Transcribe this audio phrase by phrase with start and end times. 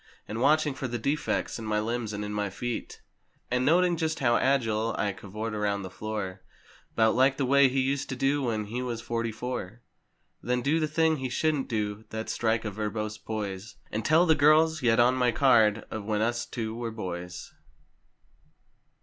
[0.27, 3.03] And watching for the defects in my limbs and in my feet,
[3.51, 6.41] And noting just how agile I cavort around the floor.
[6.95, 9.83] 53 'Bout like the way he used to do when he was forty four,
[10.41, 14.99] Then do the thing he shouldn't do—that's strike a verbose poise, And tell the girls—yet
[14.99, 17.53] on my card—of "When us two were boys."